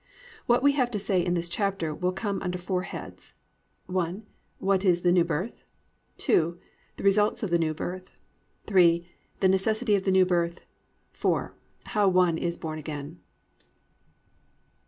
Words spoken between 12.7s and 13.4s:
Again.